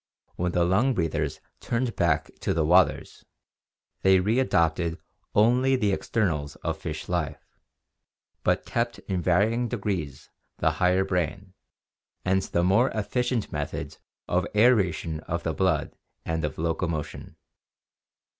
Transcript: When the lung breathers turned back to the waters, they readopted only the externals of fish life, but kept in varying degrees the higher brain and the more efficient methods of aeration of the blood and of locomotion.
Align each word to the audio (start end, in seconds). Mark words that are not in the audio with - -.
When 0.35 0.53
the 0.53 0.65
lung 0.65 0.95
breathers 0.95 1.39
turned 1.59 1.95
back 1.95 2.31
to 2.39 2.55
the 2.55 2.65
waters, 2.65 3.23
they 4.01 4.17
readopted 4.17 4.97
only 5.35 5.75
the 5.75 5.91
externals 5.91 6.55
of 6.63 6.79
fish 6.79 7.07
life, 7.07 7.45
but 8.41 8.65
kept 8.65 8.97
in 8.97 9.21
varying 9.21 9.67
degrees 9.67 10.31
the 10.57 10.71
higher 10.71 11.05
brain 11.05 11.53
and 12.25 12.41
the 12.41 12.63
more 12.63 12.89
efficient 12.95 13.51
methods 13.51 13.99
of 14.27 14.47
aeration 14.55 15.19
of 15.27 15.43
the 15.43 15.53
blood 15.53 15.95
and 16.25 16.43
of 16.45 16.57
locomotion. 16.57 17.35